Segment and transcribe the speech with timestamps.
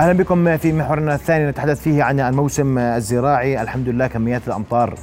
[0.00, 3.62] أهلا بكم في محورنا الثاني نتحدث فيه عن الموسم الزراعي.
[3.62, 4.94] الحمد لله كميات الأمطار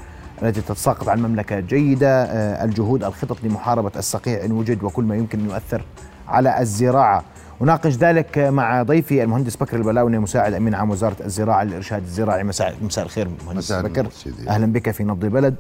[0.44, 2.24] التي تتساقط على المملكة جيدة.
[2.24, 5.82] آه، الجهود الخطط لمحاربة الصقيع إن وجد وكل ما يمكن أن يؤثر
[6.28, 7.24] على الزراعة.
[7.60, 12.44] وناقش ذلك مع ضيفي المهندس بكر البلاوني مساعد أمين عام وزارة الزراعة للارشاد الزراعي.
[12.44, 14.10] مساء مساء الخير مهندس مساء بكر.
[14.10, 14.50] سيدي.
[14.50, 15.56] أهلا بك في نبض البلد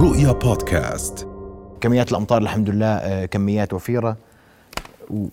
[0.00, 1.28] رؤيا بودكاست.
[1.80, 4.16] كميات الأمطار الحمد لله آه، كميات وفيرة.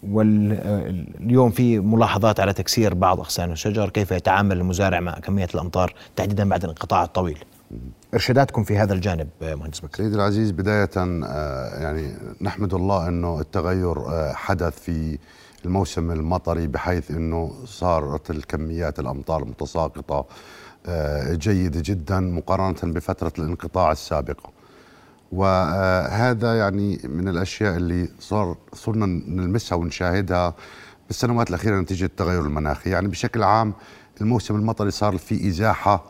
[0.03, 6.49] واليوم في ملاحظات على تكسير بعض أغصان الشجر كيف يتعامل المزارع مع كميات الأمطار تحديدا
[6.49, 7.37] بعد الانقطاع الطويل
[8.13, 9.97] إرشاداتكم في هذا الجانب مهندس بكر.
[9.97, 15.17] سيدي العزيز بداية آه، يعني نحمد الله أنه التغير آه، حدث في
[15.65, 20.25] الموسم المطري بحيث أنه صارت الكميات الأمطار المتساقطة
[20.85, 24.49] آه، جيدة جدا مقارنة بفترة الانقطاع السابقة
[25.31, 30.53] وهذا يعني من الأشياء اللي صار صرنا نلمسها ونشاهدها
[31.07, 32.89] بالسنوات الأخيرة نتيجة التغير المناخي.
[32.89, 33.73] يعني بشكل عام
[34.21, 36.03] الموسم المطري صار في إزاحة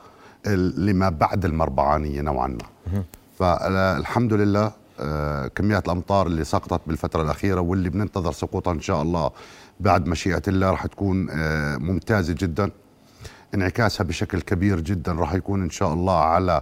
[0.77, 3.03] لما بعد المربعانية نوعا ما.
[3.39, 9.31] فالحمد لله آه، كميات الأمطار اللي سقطت بالفترة الأخيرة واللي بننتظر سقوطها إن شاء الله
[9.79, 12.71] بعد مشيئة الله راح تكون آه، ممتازة جدا.
[13.55, 16.61] انعكاسها بشكل كبير جدا راح يكون إن شاء الله على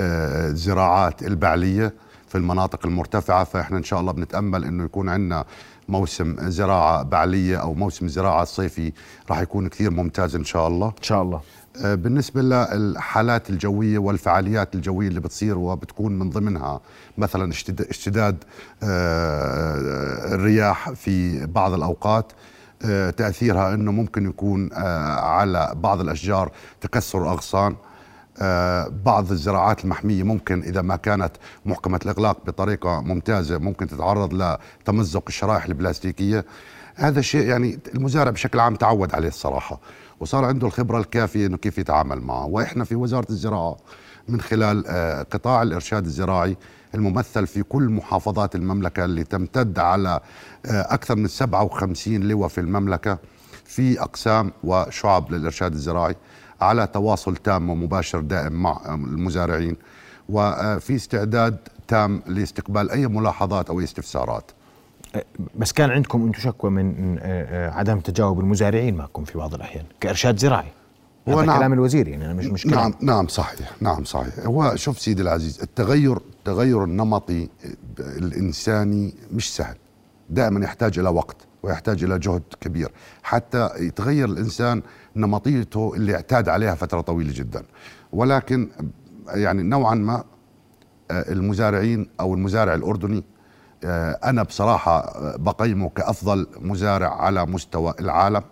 [0.00, 1.92] آه، الزراعات البعلية
[2.28, 3.44] في المناطق المرتفعة.
[3.44, 5.44] فإحنا إن شاء الله بنتأمل إنه يكون عندنا
[5.88, 8.92] موسم زراعة بعلية أو موسم زراعة صيفي
[9.30, 10.86] راح يكون كثير ممتاز إن شاء الله.
[10.86, 11.40] إن شاء الله.
[11.84, 16.80] آه، بالنسبة للحالات الجوية والفعاليات الجوية اللي بتصير وبتكون من ضمنها
[17.18, 18.44] مثلا اشتد- اشتداد
[18.82, 22.32] آه، الرياح في بعض الأوقات
[22.84, 27.76] آه، تأثيرها أنه ممكن يكون آه، على بعض الأشجار تكسر أغصان
[28.40, 31.30] آه، بعض الزراعات المحمية ممكن إذا ما كانت
[31.66, 36.44] محكمة الإغلاق بطريقة ممتازة ممكن تتعرض لتمزق الشرائح البلاستيكية.
[36.94, 39.80] هذا شيء يعني المزارع بشكل عام تعود عليه الصراحة
[40.20, 42.46] وصار عنده الخبرة الكافية أنه كيف يتعامل معه.
[42.46, 43.76] وإحنا في وزارة الزراعة
[44.28, 44.84] من خلال
[45.30, 46.56] قطاع الإرشاد الزراعي
[46.96, 50.20] الممثل في كل محافظات المملكة اللي تمتد على
[50.66, 53.18] آه، أكثر من 57 لواء في المملكة
[53.64, 56.16] في أقسام وشعب للإرشاد الزراعي
[56.60, 59.76] على تواصل تام ومباشر دائم مع المزارعين
[60.28, 61.56] وفي استعداد
[61.88, 64.50] تام لاستقبال أي ملاحظات أو استفسارات.
[65.54, 69.84] بس كان عندكم أنتم شكوى من آه، آه، عدم تجاوب المزارعين معكم في بعض الأحيان
[70.00, 70.72] كإرشاد زراعي.
[71.28, 71.58] هو نعم.
[71.58, 74.34] كلام الوزير يعني أنا مش مش كلام نعم نعم صحيح نعم صحيح.
[74.38, 77.48] هو شوف سيدي العزيز التغير التغير النمطي
[77.98, 79.76] الإنساني مش سهل.
[80.30, 82.92] دائما يحتاج إلى وقت ويحتاج إلى جهد كبير.
[83.22, 84.82] حتى يتغير الإنسان
[85.16, 87.62] نمطيته اللي اعتاد عليها فترة طويلة جدا.
[88.12, 88.68] ولكن
[89.28, 90.24] يعني نوعا ما
[91.10, 93.24] آه، المزارعين أو المزارع الأردني
[93.84, 98.42] آه، أنا بصراحة آه، بقيمه كأفضل مزارع على مستوى العالم.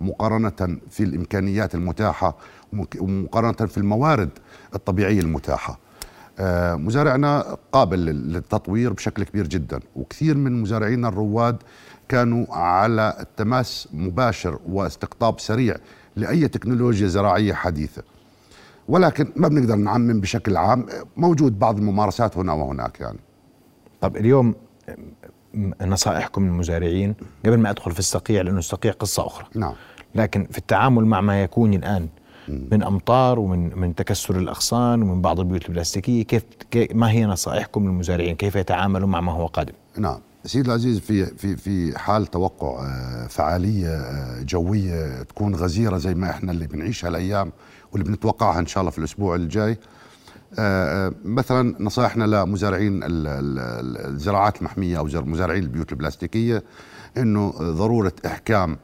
[0.00, 2.36] مقارنة في الإمكانيات المتاحة
[3.00, 4.30] ومقارنة في الموارد
[4.74, 5.78] الطبيعية المتاحة.
[6.38, 11.56] آه، مزارعنا قابل لل- للتطوير بشكل كبير جدا وكثير من مزارعينا الرواد
[12.08, 15.76] كانوا على التماس مباشر واستقطاب سريع
[16.16, 18.02] لأي تكنولوجيا زراعية حديثة.
[18.88, 23.18] ولكن ما بنقدر نعمم بشكل عام موجود بعض الممارسات هنا وهناك يعني.
[24.00, 24.54] طب اليوم
[25.82, 27.14] نصائحكم للمزارعين
[27.46, 29.46] قبل ما أدخل في الصقيع لأنه الصقيع قصة أخرى.
[29.54, 29.74] نعم.
[30.14, 32.08] لكن في التعامل مع ما يكون الآن
[32.48, 37.84] من أمطار ومن من تكسر الأغصان ومن بعض البيوت البلاستيكية كيف كي- ما هي نصائحكم
[37.86, 40.18] للمزارعين؟ كيف يتعاملوا مع ما هو قادم؟ نعم.
[40.44, 46.30] سيد العزيز في في في حال توقع آه، فعالية آه، جوية تكون غزيرة زي ما
[46.30, 47.52] إحنا اللي بنعيشها الأيام
[47.92, 49.78] واللي بنتوقعها إن شاء الله في الأسبوع الجاي.
[50.58, 56.62] آه، مثلا نصائحنا لمزارعين ال- ال- الزراعات المحمية أو مزارعين البيوت البلاستيكية
[57.16, 58.76] إنه ضرورة إحكام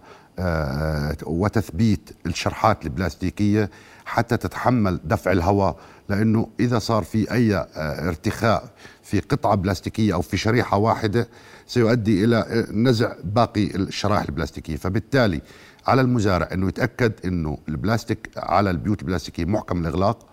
[1.23, 3.71] وتثبيت الشرحات البلاستيكية
[4.05, 5.77] حتى تتحمل دفع الهواء
[6.09, 7.67] لأنه إذا صار في أي آه،
[8.09, 8.71] ارتخاء
[9.03, 11.29] في قطعة بلاستيكية أو في شريحة واحدة
[11.67, 14.77] سيؤدي إلى آه، نزع باقي الشرائح البلاستيكية.
[14.77, 15.41] فبالتالي
[15.87, 20.27] على المزارع إنه يتأكد إنه البلاستيك على البيوت البلاستيكية محكم الاغلاق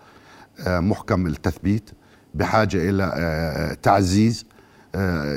[0.68, 1.90] آه، محكم التثبيت
[2.34, 4.53] بحاجة إلى آه، تعزيز آه،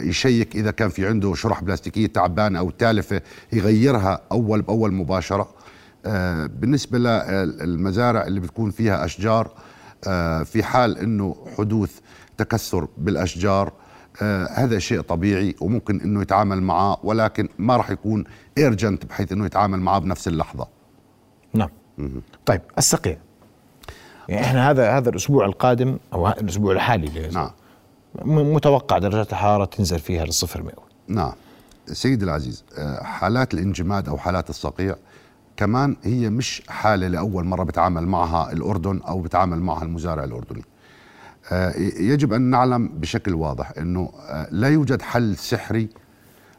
[0.03, 3.23] يشيك إذا كان في عنده شرح بلاستيكية تعبانه أو تالفه
[3.53, 5.49] يغيرها أول بأول مباشرة.
[6.06, 9.50] آه، بالنسبة للمزارع اللي بتكون فيها أشجار
[10.06, 11.99] آه، في حال إنه حدوث
[12.38, 13.73] تكسر بالأشجار
[14.23, 18.25] آه، هذا شيء طبيعي وممكن إنه يتعامل معه ولكن ما راح يكون
[18.58, 20.69] إيرجنت بحيث إنه يتعامل معه بنفس اللحظة.
[21.55, 21.70] نعم.
[22.47, 23.19] طيب الصقيع.
[24.29, 27.50] يعني إحنا هذا هذا الأسبوع القادم أو الأسبوع الحالي نعم.
[28.25, 30.87] متوقع درجات الحرارة تنزل فيها للصفر مئوي.
[31.09, 31.33] نعم.
[31.87, 34.97] سيدي العزيز آه، حالات الانجماد أو حالات الصقيع
[35.57, 40.65] كمان هي مش حالة لأول مرة بتعامل معها الأردن أو بتعامل معها المزارع الأردني.
[41.53, 45.89] آه، يجب أن نعلم بشكل واضح إنه آه، لا يوجد حل سحري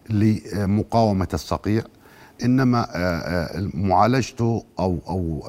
[0.10, 1.84] لمقاومة الصقيع
[2.44, 2.88] إنما
[3.74, 5.44] معالجته أو أو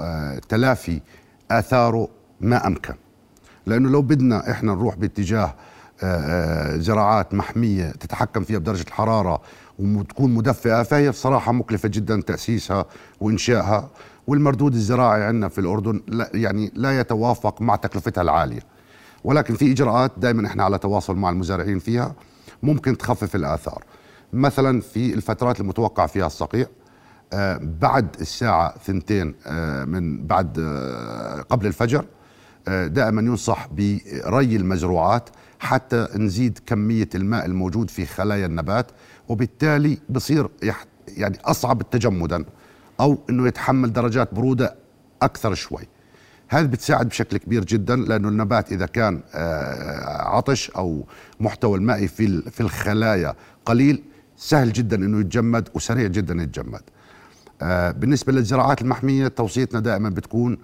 [0.49, 1.01] تلافي
[1.51, 2.09] آثاره
[2.41, 2.95] ما أمكن.
[3.67, 5.55] لأنه لو بدنا إحنا نروح باتجاه
[6.81, 9.41] زراعات محمية تتحكم فيها بدرجة الحرارة
[9.79, 12.85] وتكون مدفئة فهي بصراحة مكلفة جدا تأسيسها
[13.21, 13.91] وإنشائها.
[14.27, 18.61] والمردود الزراعي عندنا في الأردن لا يعني لا يتوافق مع تكلفتها العالية.
[19.25, 22.15] ولكن في إجراءات دائما إحنا على تواصل مع المزارعين فيها
[22.63, 23.85] ممكن تخفف الآثار.
[24.33, 26.67] مثلا في الفترات المتوقع فيها الصقيع
[27.33, 32.05] آه بعد الساعة ثنتين آه من بعد آه قبل الفجر
[32.69, 35.29] آه، دائما ينصح بري المزروعات
[35.61, 38.87] حتى نزيد كمية الماء الموجود في خلايا النبات
[39.29, 40.49] وبالتالي بصير
[41.09, 42.45] يعني أصعب تجمدا
[43.01, 44.75] أو أنه يتحمل درجات برودة
[45.23, 45.83] أكثر شوي.
[46.49, 51.07] هذا بتساعد بشكل كبير جدا لأنه النبات إذا كان آه، عطش أو
[51.41, 53.35] محتوى المائي في في الخلايا
[53.65, 54.03] قليل
[54.37, 56.83] سهل جدا أنه يتجمد وسريع جدا يتجمد.
[57.63, 60.59] آه، بالنسبة للزراعات المحمية توصيتنا دائما بتكون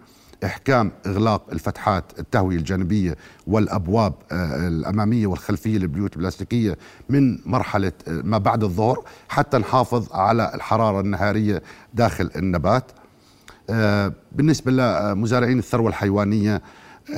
[0.44, 8.38] إحكام إغلاق الفتحات التهوية الجانبية والأبواب آه، الأمامية والخلفية للبيوت البلاستيكية من مرحلة آه، ما
[8.38, 11.62] بعد الظهر حتى نحافظ على الحرارة النهارية
[11.94, 12.84] داخل النبات.
[13.70, 16.62] آه، بالنسبة لمزارعين الثروة الحيوانية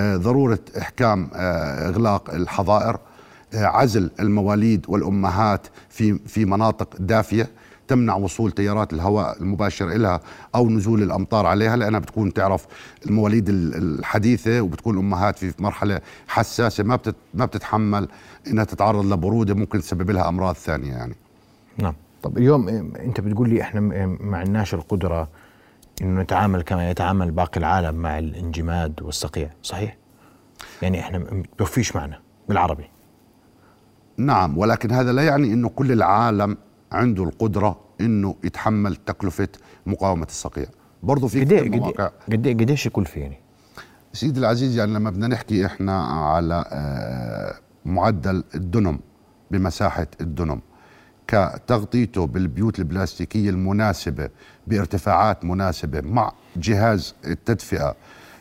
[0.01, 2.99] ضرورة إحكام إغلاق الحظائر
[3.55, 7.51] عزل المواليد والأمهات في في مناطق دافية.
[7.89, 10.21] تمنع وصول تيارات الهواء المباشر لها
[10.55, 12.67] أو نزول الأمطار عليها لأنها بتكون تعرف
[13.07, 16.99] المواليد الحديثة وبتكون الامهات في مرحلة حساسة ما
[17.35, 18.09] ما بتتحمل
[18.47, 21.15] إنها تتعرض لبرودة ممكن تسبب لها أمراض ثانية يعني.
[21.79, 21.95] نعم.
[22.23, 23.81] طب اليوم أنت بتقول لي إحنا
[24.21, 25.29] ما عندناش القدرة
[26.03, 29.97] إنه نتعامل كما يتعامل باقي العالم مع الانجماد والصقيع صحيح؟
[30.83, 32.19] يعني إحنا ما بتوفيش معنا
[32.49, 32.85] بالعربي.
[34.17, 36.57] نعم ولكن هذا لا يعني إنه كل العالم
[36.93, 39.49] عنده القدرة إنه يتحمل تكلفة
[39.87, 40.67] مقاومة الصقيع.
[41.03, 43.39] برضه في كثير مواقع قد إيه قديش يكلف يعني
[44.13, 47.55] سيدي العزيز يعني لما بدنا نحكي إحنا على آه،
[47.85, 48.99] معدل الدنم
[49.51, 50.61] بمساحة الدنم
[51.29, 54.29] كتغطيته بالبيوت البلاستيكية المناسبة
[54.67, 57.97] بارتفاعات مناسبة مع جهاز التدفئة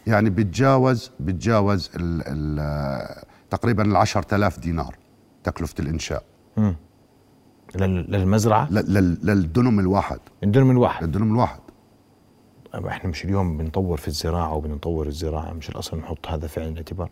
[0.07, 4.95] يعني بتجاوز بتجاوز ال ال آه، تقريبا ال 10000 دينار
[5.43, 6.23] تكلفة الإنشاء.
[6.57, 6.71] م.
[7.75, 10.19] للمزرعة؟ للدنم الواحد.
[10.43, 11.03] الدنم الواحد.
[11.03, 11.59] الدنم الواحد.
[12.87, 17.09] إحنا مش اليوم بنطور في الزراعة وبنطور الزراعة مش الأصل نحط هذا في عين الاعتبار؟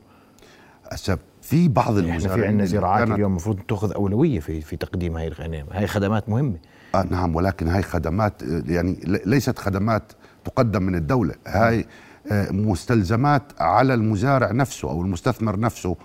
[0.92, 5.18] هسه في بعض المزارعين إحنا في عندنا زراعات اليوم المفروض تأخذ أولوية في في تقديم
[5.18, 6.58] هاي الغنائم هاي خدمات مهمة.
[6.96, 10.12] آه نعم ولكن هاي خدمات يعني ليست خدمات
[10.46, 11.36] تقدم من الدولة.
[11.48, 11.86] هاي
[12.32, 15.96] آه، مستلزمات على المزارع نفسه أو المستثمر نفسه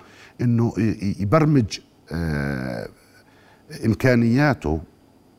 [0.41, 0.73] إنه
[1.21, 1.79] يبرمج
[3.87, 4.81] إمكانياته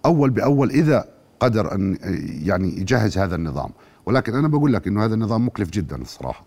[0.05, 1.05] أول بأول إذا
[1.39, 1.97] قدر أن
[2.43, 3.69] يعني يجهز هذا النظام.
[4.05, 6.45] ولكن أنا بقول لك إنه هذا النظام مكلف جدا الصراحة.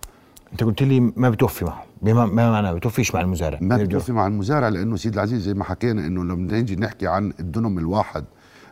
[0.53, 1.85] أنت قلت لي ما بتوفي معه.
[2.03, 5.65] بما ما معناه بتوفيش مع المزارع؟ ما بتوفي مع المزارع لأنه سيد العزيز زي ما
[5.65, 8.25] حكينا إنه لما نيجي نحكي عن الدنم الواحد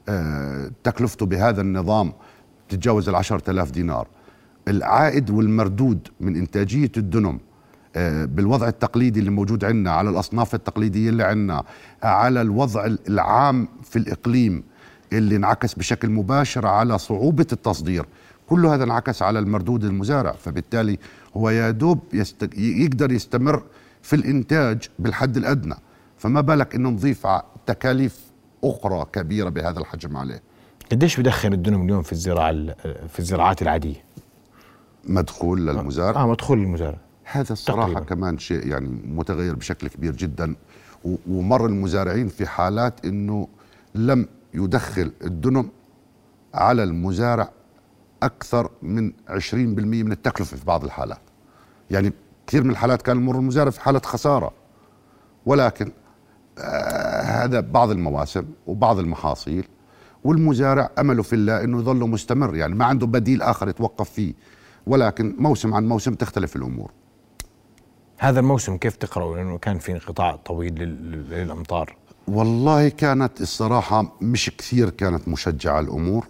[0.09, 2.13] آه تكلفته بهذا النظام
[2.69, 3.15] تتجاوز ال
[3.49, 4.09] آلاف دينار.
[4.69, 7.39] العائد والمردود من إنتاجية الدنم
[7.97, 11.65] بالوضع التقليدي اللي موجود عندنا على الأصناف التقليدية اللي عندنا
[12.03, 14.63] على الوضع العام في الإقليم
[15.13, 18.07] اللي انعكس بشكل مباشر على صعوبة التصدير.
[18.47, 20.99] كل هذا انعكس على المردود المزارع فبالتالي
[21.37, 22.51] هو يا دوب يست...
[22.59, 23.63] يقدر يستمر
[24.03, 25.75] في الإنتاج بالحد الأدنى.
[26.19, 27.27] فما بالك إنه نضيف
[27.67, 28.21] تكاليف
[28.65, 30.43] أخرى كبيرة بهذا الحجم عليه.
[30.93, 32.53] قديش بدخل الدنم اليوم في الزراعة
[33.09, 34.05] في الزراعات العادية؟
[35.05, 36.99] مدخول للمزارع؟ آه مدخول للمزارع.
[37.33, 38.01] هذا الصراحة تقريبا.
[38.01, 40.55] كمان شيء يعني متغير بشكل كبير جدا
[41.29, 43.49] ومر المزارعين في حالات إنه
[43.95, 45.69] لم يدخل الدنم
[46.55, 47.51] على المزارع
[48.23, 51.21] أكثر من 20% من التكلفة في بعض الحالات.
[51.91, 52.13] يعني
[52.47, 54.53] كثير من الحالات كان يمر المزارع في حالة خسارة.
[55.47, 55.93] ولكن
[56.59, 59.69] آه هذا بعض المواسم وبعض المحاصيل
[60.25, 62.57] والمزارع امله في الله إنه يظل مستمر.
[62.57, 64.35] يعني ما عنده بديل آخر يتوقف فيه.
[64.87, 66.91] ولكن موسم عن موسم تختلف الأمور.
[68.23, 71.97] هذا الموسم كيف تقرأه؟ لأنه كان في انقطاع طويل للأمطار.
[72.29, 76.27] والله كانت الصراحة مش كثير كانت مشجعة الأمور.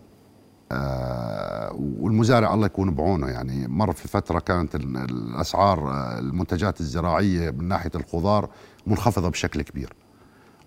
[0.72, 3.28] آه والمزارع الله يكون بعونه.
[3.28, 8.48] يعني مر في فترة كانت الأسعار آه، المنتجات الزراعية من ناحية الخضار
[8.86, 9.92] منخفضة بشكل كبير.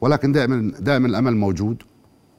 [0.01, 1.83] ولكن دائما دائما الأمل موجود.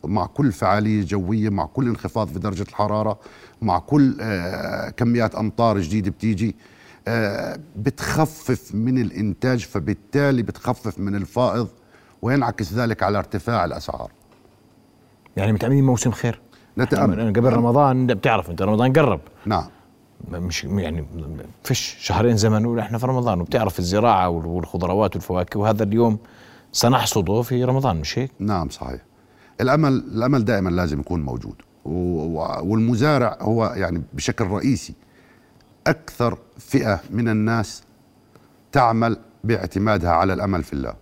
[0.05, 3.19] مع كل فعالية جوية مع كل انخفاض في درجة الحرارة
[3.63, 6.57] مع كل آه، كميات أمطار جديدة بتيجي.
[7.77, 11.69] بتخفف من الإنتاج فبالتالي بتخفف من الفائض
[12.23, 14.11] وينعكس ذلك على ارتفاع الأسعار.
[15.37, 16.41] يعني متأملين موسم خير؟
[16.79, 19.21] نتأمل قبل رمضان بتعرف أنت رمضان قرب.
[19.47, 19.67] نعم.
[20.31, 21.07] مش يعني
[21.65, 26.19] فيش شهرين زمن إحنا في رمضان وبتعرف الزراعة والخضروات والفواكه وهذا اليوم
[26.73, 29.01] سنحصده في رمضان مش هيك؟ نعم صحيح.
[29.61, 34.95] الأمل الأمل دائما لازم يكون موجود والمزارع هو يعني بشكل رئيسي.
[35.87, 37.83] أكثر فئة من الناس
[38.73, 40.95] تعمل باعتمادها على الأمل في الله.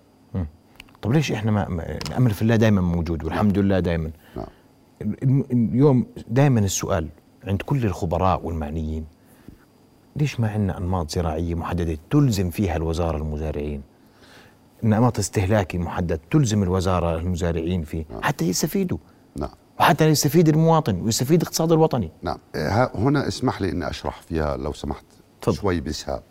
[1.02, 4.46] طب ليش إحنا ما الامر في الله دائما موجود والحمد لله دائما نعم.
[5.52, 7.08] اليوم دائما السؤال
[7.44, 9.04] عند كل الخبراء والمعنيين
[10.16, 13.82] ليش ما عندنا أنماط زراعية محددة تلزم فيها الوزارة المزارعين؟
[14.82, 18.98] نمط استهلاكي محدد تلزم الوزارة المزارعين فيه حتى يستفيدوا.
[19.36, 19.50] نعم.
[19.82, 22.10] وحتى يستفيد المواطن ويستفيد الاقتصاد الوطني.
[22.22, 22.38] نعم.
[22.56, 25.04] ه- هنا اسمح لي إني أشرح فيها لو سمحت.
[25.42, 25.56] تفضل.
[25.56, 26.22] شوي بإسهاب.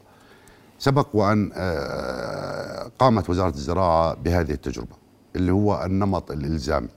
[0.80, 4.96] سبق وأن آه، قامت وزارة الزراعة بهذه التجربة
[5.36, 6.88] اللي هو النمط الإلزامي.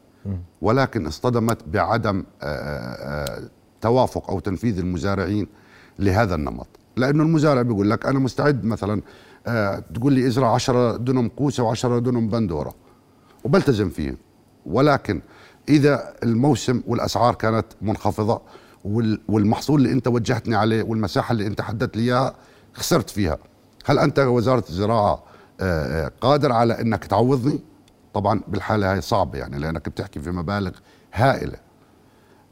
[0.63, 3.43] ولكن اصطدمت بعدم آه، آه،
[3.81, 5.47] توافق أو تنفيذ المزارعين
[5.99, 6.67] لهذا النمط.
[6.97, 9.03] لأنه المزارع بيقول لك أنا مستعد مثلا
[9.95, 12.75] تقول لي ازرع 10 دنم كوسه و10 دنم بندورة
[13.45, 14.17] وبلتزم فيه
[14.67, 15.21] ولكن
[15.68, 18.42] إذا الموسم والأسعار كانت منخفضة
[18.85, 22.35] وال- والمحصول اللي أنت وجهتني عليه والمساحة اللي أنت حددت لي إياها
[22.75, 23.38] خسرت فيها.
[23.85, 25.23] هل أنت وزاره الزراعة
[25.61, 27.61] آه، آه، قادر على إنك تعوضني؟
[28.14, 30.71] طبعا بالحالة هاي صعبه يعني لأنك بتحكي في مبالغ
[31.14, 31.56] هائلة.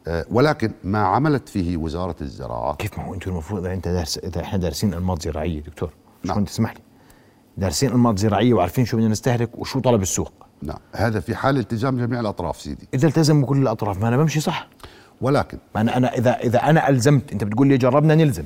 [0.07, 4.41] آه، ولكن ما عملت فيه وزارة الزراعة؟ كيف ما هو أنتم المفروض أنت دارس إذا
[4.41, 5.89] إحنا دارسين أنماط زراعية دكتور
[6.27, 6.45] شو نعم.
[6.45, 6.81] تسمح لي؟
[7.57, 10.33] دارسين أنماط زراعية وعارفين شو بدنا نستهلك وشو طلب السوق.
[10.63, 10.77] نعم.
[10.93, 12.89] هذا في حال التزام جميع الأطراف سيدي.
[12.95, 14.69] إذا التزموا كل الأطراف ما أنا بمشي صح.
[15.21, 18.45] ولكن ما أنا أنا اذا إذا أنا ألزمت أنت بتقول لي جربنا نلزم.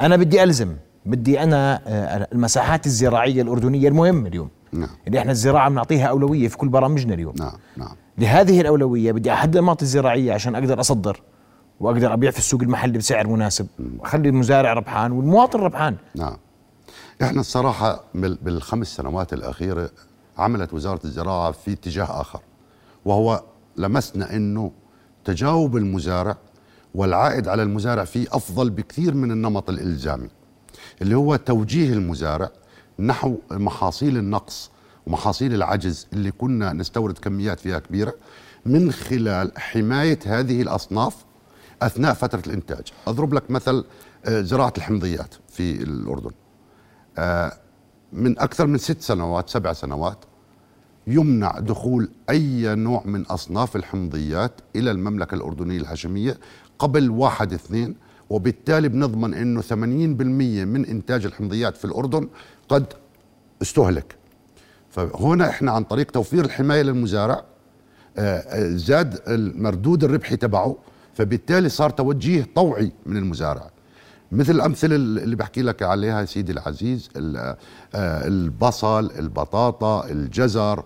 [0.00, 0.76] أنا بدي ألزم
[1.06, 4.48] بدي أنا آه، المساحات الزراعية الأردنية المهمة اليوم.
[4.72, 4.88] نعم.
[5.06, 7.34] اللي إحنا الزراعة بنعطيها أولوية في كل برامجنا اليوم.
[7.38, 7.96] نعم نعم.
[8.18, 11.20] لهذه الأولوية بدي أحدد الانماط الزراعية عشان أقدر أصدر
[11.80, 13.66] وأقدر أبيع في السوق المحلي بسعر مناسب.
[13.98, 15.96] واخلي المزارع ربحان والمواطن ربحان.
[16.14, 16.36] نعم.
[17.22, 19.90] إحنا الصراحة بال- بالخمس سنوات الأخيرة
[20.38, 22.40] عملت وزارة الزراعة في اتجاه آخر
[23.04, 23.42] وهو
[23.76, 24.72] لمسنا أنه
[25.24, 26.36] تجاوب المزارع
[26.94, 30.28] والعائد على المزارع فيه أفضل بكثير من النمط الإلزامي
[31.02, 32.50] اللي هو توجيه المزارع
[32.98, 34.70] نحو محاصيل النقص
[35.06, 38.14] ومحاصيل العجز اللي كنا نستورد كميات فيها كبيرة
[38.66, 41.16] من خلال حماية هذه الأصناف
[41.82, 42.86] أثناء فترة الإنتاج.
[43.06, 43.84] أضرب لك مثل
[44.24, 46.30] آه، زراعة الحمضيات في الأردن.
[48.12, 50.24] من أكثر من ست سنوات سبع سنوات
[51.12, 56.38] يمنع دخول أي نوع من أصناف الحمضيات إلى المملكة الأردنية الهاشمية
[56.78, 57.94] قبل واحد اثنين
[58.30, 62.28] وبالتالي بنضمن أنه 80% من إنتاج الحمضيات في الأردن
[62.68, 62.86] قد
[63.62, 64.16] استهلك.
[64.90, 67.44] فهنا إحنا عن طريق توفير الحماية للمزارع
[68.18, 70.76] آه، آه، زاد المردود الربحي تبعه
[71.14, 73.70] فبالتالي صار توجيه طوعي من المزارع.
[74.32, 77.36] مثل الأمثلة اللي بحكي لك عليها سيدي العزيز ال-
[77.94, 80.84] آه، البصل البطاطا الجزر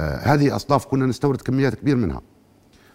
[0.00, 2.20] هذه أصناف كنا نستورد كميات كبير منها.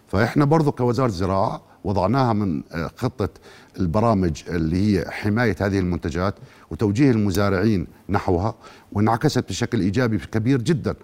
[0.08, 3.28] فإحنا برضو كوزارة زراعة وضعناها من آه، خطة
[3.80, 6.34] البرامج اللي هي حماية هذه المنتجات
[6.70, 8.54] وتوجيه المزارعين نحوها
[8.92, 10.94] وانعكست بشكل إيجابي كبير جدا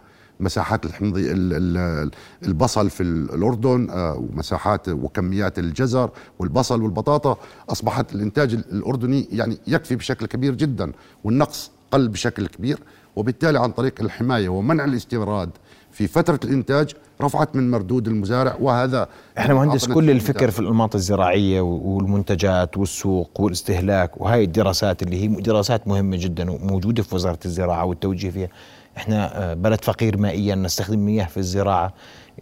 [0.41, 2.11] مساحات الحمضي ال- ال-
[2.47, 7.37] البصل في ال- الأردن آه، ومساحات وكميات الجزر والبصل والبطاطا.
[7.69, 10.93] أصبحت الإنتاج ال- الأردني يعني يكفي بشكل كبير جدا
[11.25, 12.79] والنقص قل بشكل كبير
[13.17, 15.50] وبالتالي عن طريق الحماية ومنع الاستيراد
[15.97, 20.11] في فترة الإنتاج رفعت من مردود المزارع وهذا إحنا مهندس كل.
[20.11, 27.03] الفكر في الأنماط الزراعية والمنتجات والسوق والاستهلاك وهي الدراسات اللي هي دراسات مهمة جدا وموجودة
[27.03, 28.49] في وزارة الزراعة والتوجيه فيها.
[28.97, 31.93] إحنا آه، بلد فقير مائيا نستخدم مياه في الزراعة.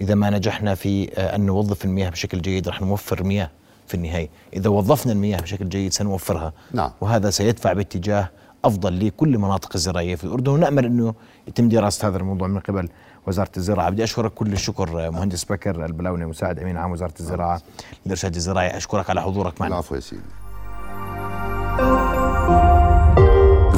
[0.00, 3.50] إذا ما نجحنا في آه، أن نوظف المياه بشكل جيد رح نوفر مياه
[3.86, 4.28] في النهاية.
[4.54, 6.52] إذا وظفنا المياه بشكل جيد سنوفرها.
[6.72, 6.90] نعم.
[7.00, 8.30] وهذا سيدفع باتجاه
[8.64, 10.52] أفضل لكل المناطق الزراعية في الأردن.
[10.52, 11.14] ونأمل إنه
[11.48, 12.88] يتم دراسة هذا الموضوع من قبل.
[13.26, 13.90] وزارة الزراعة.
[13.90, 17.62] بدي أشكرك كل الشكر مهندس بكر البلاوني مساعد أمين عام وزارة الزراعة
[18.06, 18.76] للارشاد الزراعي.
[18.76, 19.74] أشكرك على حضورك معنا.
[19.74, 20.22] العفو يا سيدي.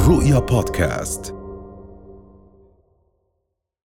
[0.07, 1.36] رؤيا بودكاست.